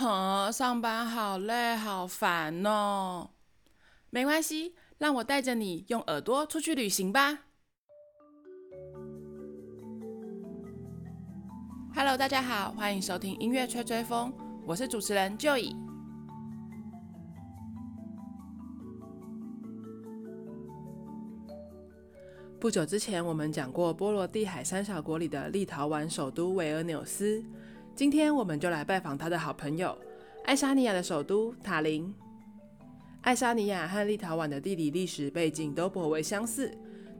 [0.00, 3.28] 哼，上班好累，好烦哦。
[4.08, 7.40] 没关系，让我带着你用耳朵出去旅行吧。
[11.94, 14.32] Hello，大家好，欢迎收听音乐吹吹风，
[14.66, 15.76] 我是主持人 Joey。
[22.58, 27.44] 不久之前，我们讲过波罗的海三小国里的立陶宛首都维尔纽斯。
[27.94, 29.96] 今天我们就来拜访他的好朋友，
[30.44, 32.12] 爱沙尼亚的首都塔林。
[33.20, 36.72] 爱沙尼亚和立陶宛的地理历史背景都颇为相似，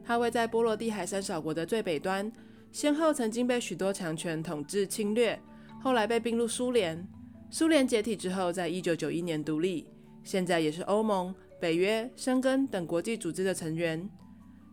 [0.02, 2.32] 它位在波罗的海三小国的最北端，
[2.72, 5.38] 先后曾经被许多强权统治侵略，
[5.82, 7.06] 后来被并入苏联。
[7.50, 9.86] 苏联解体之后，在一九九一年独立，
[10.24, 14.08] 现在也是欧盟、北约、申根等国际组织的成员。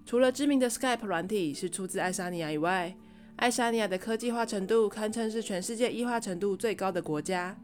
[0.05, 2.95] 除了知名的 Skype 软体是出自爱沙尼亚以外，
[3.38, 7.55] 爱沙尼亚的科技化程度堪称是全世界异化程度最高的国家，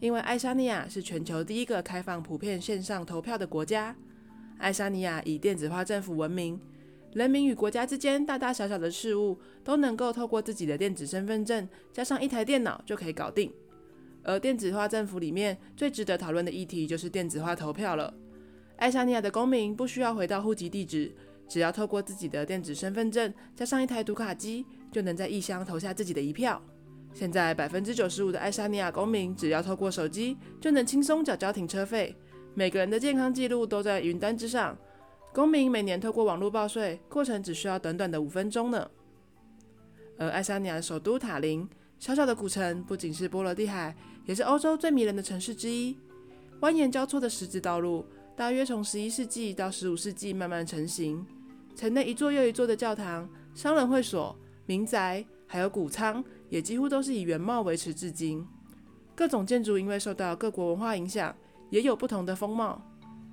[0.00, 3.94] 因为爱沙尼亚是全球第一个开放普遍线上投票的国家。
[4.58, 6.60] 爱沙尼亚以电子化政府闻名，
[7.14, 13.52] 人民与国家之间大大小小的事务都能够透过自己的电子身份证加上一台电脑就可以搞定。
[14.24, 18.12] 而电子化政府里面最值得讨论的议题就是电子化投票了。
[18.78, 21.14] 爱沙尼亚的公民不需要回到户籍地址。
[21.48, 26.60] 只要透过自己的电子身份证加上一台读卡机，就能在异乡投下自己的一票。
[27.12, 32.16] 现在百分之九十五的爱沙尼亚公民只要透过手机，就能轻松缴交停车费。
[32.54, 34.76] 每个人的健康记录都在云端之上。
[35.32, 38.90] 公民每年透过网络报税，过程只需要短短的五分钟呢。
[40.18, 43.94] 而爱沙尼亚首都塔林，小小的古城，不仅是波罗的海，
[44.26, 45.96] 也是欧洲最迷人的城市之一。
[46.60, 48.04] 蜿蜒交错的石子道路，
[48.36, 51.24] 大约从十一世纪到十五世纪慢慢成型。
[51.74, 54.36] 城内一座又一座的教堂、商人会所、
[54.70, 58.46] 民宅，还有谷仓，也几乎都是以原貌维持至今。
[59.16, 61.34] 各种建筑因为受到各国文化影响，
[61.70, 62.80] 也有不同的风貌。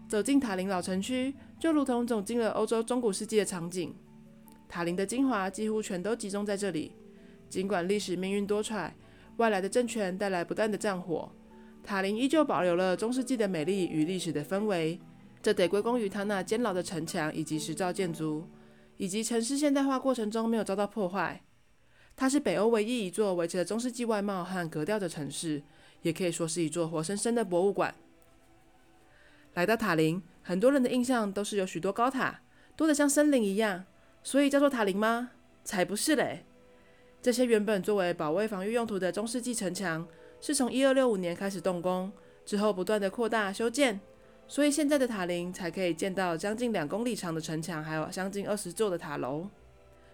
[0.09, 3.93] 走进塔林老城区，就如同走进了欧洲中古世纪的场景。
[4.67, 6.93] 塔林的精华几乎全都集中在这里。
[7.47, 8.89] 尽管历史命运多舛，
[9.37, 11.31] 外来的政权带来不断的战火，
[11.83, 14.99] 塔林依旧保留了中世纪的美丽与历史的氛围。
[15.43, 18.43] 这得归功于它那坚牢的城墙以及石造建筑，
[18.97, 21.43] 以及城市现代化过程中没有遭到破坏。
[22.15, 25.61] 它是北欧唯一一座维持了中世纪外貌和格调的城市，
[26.01, 27.93] 也可以说是一座活生生的博物馆。
[29.53, 32.41] 来到塔林，很多人的印象都是有许多高塔，
[32.75, 33.85] 多得像森林一样，
[34.23, 35.31] 所以叫做塔林吗？
[35.63, 36.45] 才不是嘞！
[37.21, 40.07] 这些原本作为保卫防御用途的中世纪城墙，
[40.39, 42.11] 是从一二六五年开始动工，
[42.45, 43.99] 之后不断的扩大修建。
[44.47, 49.45] 所以现在的塔林才可以见到将近两公里长的城墙，还有将近二十座的塔楼。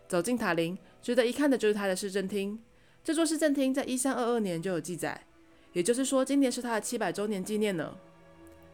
[0.07, 2.59] 走进塔林，值得一看的就是它的市政厅。
[3.03, 5.21] 这座市政厅在一三二二年就有记载，
[5.71, 7.95] 也就是说今年是它的七百周年纪念呢。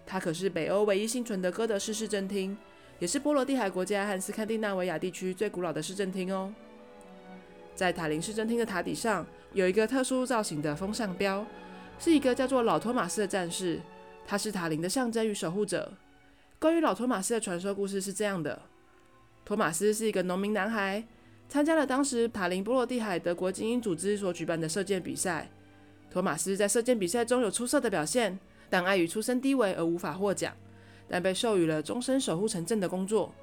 [0.06, 2.58] 它可是北欧唯一幸存的哥德式市政厅，
[2.98, 6.54] 也是波罗的海国家和斯堪的纳维亚地区最古老的市政厅哦。
[7.76, 11.46] 在塔林市政厅的塔底上有一个特殊造型的风向标，
[12.00, 13.80] 是一个叫做老托马斯的战士。
[14.30, 15.92] 他是塔林的象征与守护者。
[16.60, 18.62] 关于老托马斯的传说故事是这样的：
[19.44, 21.04] 托马斯是一个农民男孩，
[21.48, 25.50] 参加了当时塔林波罗的海德国精英组织所举办的射箭比赛。
[26.12, 28.38] 托马斯在射箭比赛中有出色的表现，
[28.70, 30.56] 但碍于出身低微而无法获奖，
[31.08, 33.34] 但被授予了终身守护城镇的工作。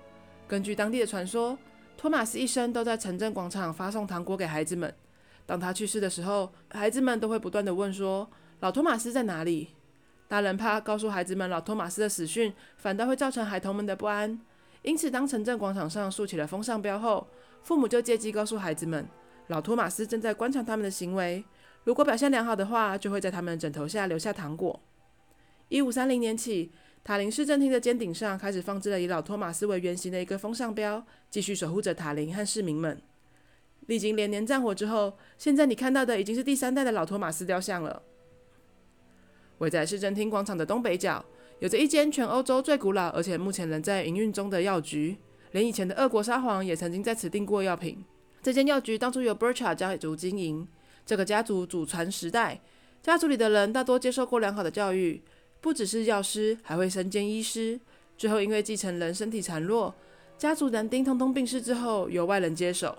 [0.47, 1.59] 根据当地的传说，
[1.97, 4.95] 托马斯一生都在城镇广场发送糖果给孩子们。
[5.47, 8.31] 当他去世的时候，孩子们都会不断地问说
[8.61, 9.71] ：“老托马斯在哪里？”
[10.29, 14.39] 大人怕告诉孩子们老托马斯的死讯，反倒会造成孩童们的不安。
[14.83, 17.27] 因此，当城镇广场上竖起了风向标后，
[17.63, 19.07] 父母就借机告诉孩子们，
[19.49, 21.45] 老托马斯正在观察他们的行为。
[21.85, 24.81] 如果表现良好的话，就会在他们枕头下留下糖果。
[25.69, 26.73] 一五三零年起，
[27.05, 33.01] 塔林市政厅的尖顶上开始放置了以老托马斯为原型的一个风向标，继续守护着塔林和市民们。
[33.87, 38.03] 历经连年战火之后，现在你看到的已经是第三代的老托马斯雕像了。
[39.59, 41.25] 位在市政厅广场的东北角，
[41.61, 45.17] 有着一间全欧洲最古老，而且目前仍在营运中的药局。
[45.53, 48.05] 连以前的俄国沙皇也曾经在此订过药品。
[48.43, 50.67] 这间药局当初由 Burchard 家族经营，
[51.07, 52.61] 这个家族祖传十代，
[53.03, 55.23] 家族里的人大多接受过良好的教育，
[55.61, 57.81] 不只是药师，还会身兼医师。
[58.19, 59.95] 最后因为继承人身体孱弱，
[60.37, 62.97] 家族男丁通通病逝之后，由外人接手。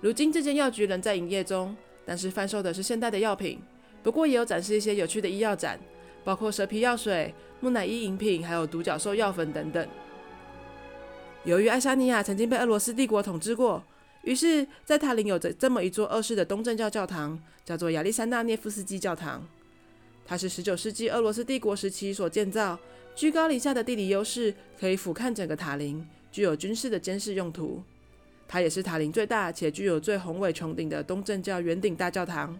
[0.00, 1.76] 如今这间药局仍在营业中，
[2.06, 3.60] 但是贩售的是现代的药品。
[4.04, 5.80] 不过也有展示一些有趣的医药展，
[6.22, 9.88] 包括蛇皮药水、木乃伊饮品，还有独角兽药粉等等。
[11.44, 13.82] 由于爱沙尼亚曾经被俄罗斯帝国统治过，
[14.22, 19.42] 于是，在塔林有着这么一座二世的东正教教堂，叫做亚历山大涅夫斯基教堂。
[20.26, 22.78] 它是十九世纪俄罗斯帝国时期所建造，
[23.14, 27.82] 居高临下的地理优势可以俯瞰整个塔林，具有军事的监视用途。
[28.46, 32.58] 它也是塔林最大且具有最宏伟穹顶的东正教圆顶大教堂。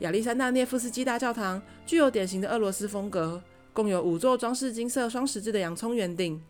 [0.00, 3.42] 亚历山大涅夫斯基大教堂具有典型的俄罗斯风格，
[3.72, 6.40] 共有五座装饰金色双十字的洋葱圆顶，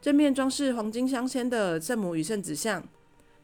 [0.00, 2.82] 正面装饰黄金镶嵌的圣母与圣子像。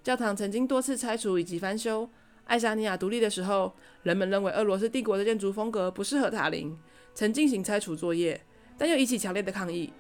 [0.03, 2.09] 教堂曾经多次拆除以及翻修。
[2.47, 3.73] 爱沙尼亚独立的时候，
[4.03, 6.77] 人们认为俄罗斯帝国的建筑风格不适合塔林，
[7.15, 8.41] 曾进行拆除作业，
[8.79, 9.93] 但又引起强烈的抗议。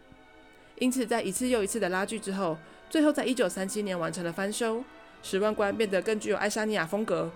[0.78, 2.56] 因此，在一次又一次的拉锯之后，
[2.88, 4.82] 最后在一九三七年完成了翻修，
[5.22, 7.30] 使外观变得更具有爱沙尼亚风格，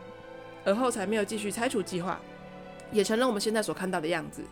[0.65, 2.21] 而后才没有继续拆除计划，
[2.91, 4.43] 也成了我们现在所看到的样子。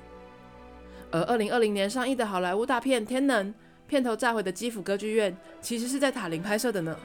[1.11, 3.49] 而二零二零年上映的好莱坞大片《天能》，
[3.87, 6.97] 片头炸毁的基辅歌剧院，其实是在塔林拍摄的呢。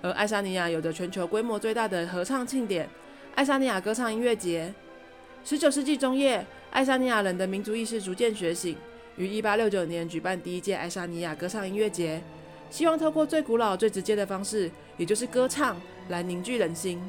[0.00, 2.88] 而爱沙尼亚有着全球规模最大的合唱庆典——
[3.36, 4.74] 爱沙尼亚歌唱音乐节。
[5.44, 8.76] 十九世纪中叶，爱沙尼亚人的民族意识逐渐觉醒，
[9.16, 12.20] 于一八六九年举办第一届爱沙尼亚歌唱音乐节，
[12.68, 17.00] 希望透过最古老、最直接的方式，也就是歌唱，来凝聚人心，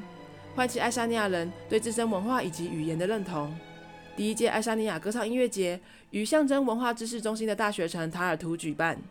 [0.56, 3.54] 唤起爱沙尼亚人对自身文化以及语言的认同。
[4.16, 5.80] 第一届爱沙尼亚歌唱音乐节
[6.12, 9.02] 于象征文化知识中心的大学城塔尔图举办，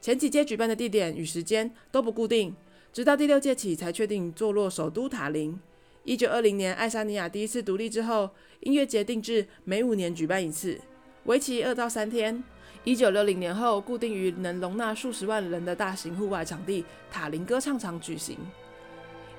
[0.00, 2.54] 前几届举办的地点与时间都不固定。
[2.92, 5.58] 直到第六届起才确定坐落首都塔林。
[6.04, 8.28] 一九二零年，爱沙尼亚第一次独立之后，
[8.60, 10.78] 音乐节定制每五年举办一次，
[11.24, 12.42] 为期二到三天。
[12.82, 18.36] 一九六零年后，固定于能容纳数十万人的大型户外场地塔林歌唱场举行。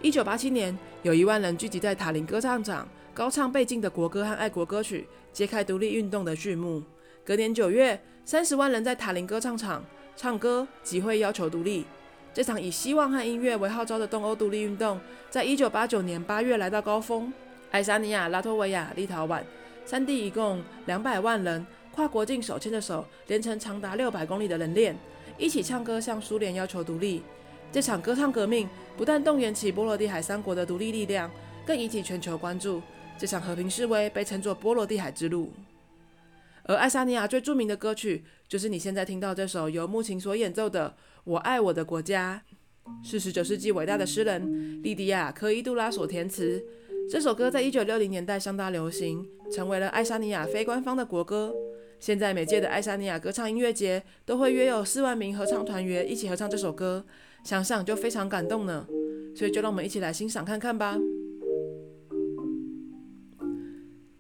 [0.04, 6.84] 一九八七年，有一万人聚集在塔林歌唱场，高唱倍尽的国歌和爱国歌曲，揭开独立运动的序幕。
[7.24, 9.82] 隔年九月，三十万人在塔林歌唱场
[10.18, 11.86] 唱歌集会，要求独立。
[12.34, 17.32] 这场以希望和音乐为号召的东欧独立运动，在一九八九年八月来到高峰。
[17.72, 19.42] 爱沙尼亚、拉脱维亚、立陶宛
[19.86, 25.00] 三地一共两百万人跨国境手牵着手，连成长达六百公里的人链，
[25.38, 27.24] 一起唱歌向苏联要求独立。
[27.72, 31.30] 这场歌唱革命不但动员起波罗的海三国的独立力量，
[31.66, 32.82] 更引起全球关注。
[33.18, 35.52] 这场和平示威被称作波罗的海之路。
[36.64, 40.90] 而爱沙尼亚最著名的歌曲，就是你现在听到这首由木琴所演奏的
[41.24, 42.42] 《我爱我的国家》，
[43.08, 46.64] 是十九世纪伟大的诗人莉迪亚·科伊杜拉所填词。
[47.12, 51.54] 这首歌在一九六零年代相当流行，成为了爱沙尼亚非官方的国歌。
[52.00, 57.06] 现在每届的爱沙尼亚歌唱音乐节都会约有四万名合唱团员一起合唱这首歌，
[57.44, 58.88] 想想就非常感动呢。
[59.36, 60.98] 所以就让我们一起来欣赏看看吧。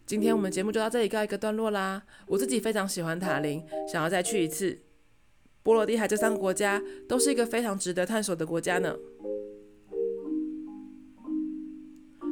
[0.05, 2.03] 今天我们节目就到这里告一个段落啦。
[2.27, 4.79] 我自己非常喜欢塔林，想要再去一次。
[5.61, 8.95] 波罗的海这三个国家都是一个非常值得探索的国家呢。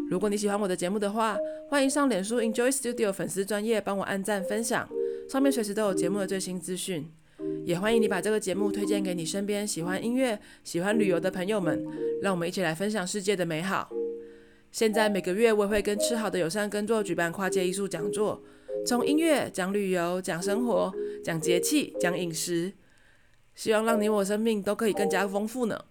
[0.10, 1.38] 如果你喜欢我的节目的话，
[1.70, 4.90] 欢迎上脸书 Enjoy Studio 粉丝专业帮我按赞分享，
[5.30, 7.10] 上面随时都有节目的最新资讯。
[7.66, 11.86] 也欢迎你把这个节目推荐给你身边喜欢音乐、喜欢旅游的朋友们，
[12.22, 13.90] 让我们一起来分享世界的美好。
[14.72, 18.42] 现在每个月我也会跟吃好的友善耕作举办跨界艺术讲座，
[18.86, 20.94] 从音乐讲旅游、讲生活、
[21.24, 22.74] 讲节气、讲饮食，
[23.54, 25.86] 希望让你我生命都可以更加丰富呢。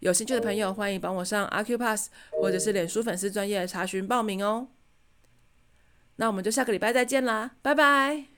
[0.00, 2.10] 有兴趣的朋友欢迎帮我上阿 Q Pass，
[2.40, 4.68] 或者是脸书粉丝专业查询报名哦。
[6.16, 8.31] 那我们就下个礼拜再见啦，拜拜。